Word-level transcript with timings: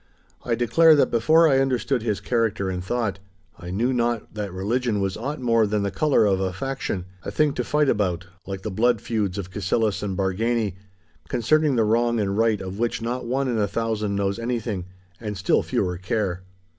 I 0.43 0.55
declare 0.55 0.95
that 0.95 1.11
before 1.11 1.47
I 1.47 1.59
understood 1.59 2.01
his 2.01 2.19
character 2.19 2.71
and 2.71 2.83
thought, 2.83 3.19
I 3.59 3.69
knew 3.69 3.93
not 3.93 4.33
that 4.33 4.51
religion 4.51 4.99
was 4.99 5.15
aught 5.15 5.39
more 5.39 5.67
than 5.67 5.83
the 5.83 5.91
colour 5.91 6.25
of 6.25 6.39
a 6.39 6.51
faction—a 6.51 7.29
thing 7.29 7.53
to 7.53 7.63
fight 7.63 7.87
about, 7.87 8.25
like 8.47 8.63
the 8.63 8.71
blood 8.71 8.99
feuds 8.99 9.37
of 9.37 9.51
Cassillis 9.51 10.01
and 10.01 10.17
Bargany, 10.17 10.73
concerning 11.29 11.75
the 11.75 11.85
wrong 11.85 12.19
and 12.19 12.35
right 12.35 12.61
of 12.61 12.79
which 12.79 12.99
not 12.99 13.27
one 13.27 13.47
in 13.47 13.59
a 13.59 13.67
thousand 13.67 14.15
knows 14.15 14.39
anything, 14.39 14.85
and 15.19 15.37
still 15.37 15.61
fewer 15.61 15.99
care. 15.99 16.41